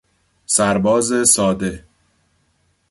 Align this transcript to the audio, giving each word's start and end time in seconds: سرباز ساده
سرباز 0.45 1.23
ساده 1.29 1.85